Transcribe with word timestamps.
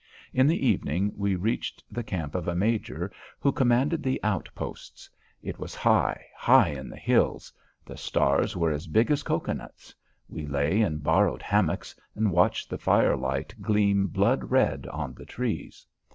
In 0.33 0.47
the 0.47 0.65
evening 0.67 1.11
we 1.15 1.35
reached 1.35 1.83
the 1.91 2.01
camp 2.01 2.33
of 2.33 2.47
a 2.47 2.55
major 2.55 3.11
who 3.39 3.51
commanded 3.51 4.01
the 4.01 4.19
outposts. 4.23 5.07
It 5.43 5.59
was 5.59 5.75
high, 5.75 6.25
high 6.35 6.69
in 6.69 6.89
the 6.89 6.97
hills. 6.97 7.53
The 7.85 7.97
stars 7.97 8.57
were 8.57 8.71
as 8.71 8.87
big 8.87 9.11
as 9.11 9.21
cocoanuts. 9.21 9.93
We 10.27 10.47
lay 10.47 10.81
in 10.81 10.97
borrowed 11.05 11.43
hammocks 11.43 11.93
and 12.15 12.31
watched 12.31 12.67
the 12.67 12.79
firelight 12.79 13.53
gleam 13.61 14.07
blood 14.07 14.49
red 14.49 14.87
on 14.87 15.13
the 15.13 15.23
trees. 15.27 15.85